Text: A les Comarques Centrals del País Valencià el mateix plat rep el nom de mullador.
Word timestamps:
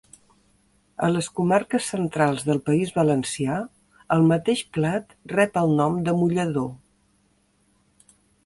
A 1.07 1.09
les 1.15 1.27
Comarques 1.39 1.89
Centrals 1.91 2.45
del 2.47 2.61
País 2.71 2.93
Valencià 2.97 3.59
el 4.17 4.25
mateix 4.33 4.65
plat 4.79 5.15
rep 5.35 5.63
el 5.63 5.77
nom 5.83 6.01
de 6.09 6.17
mullador. 6.23 6.69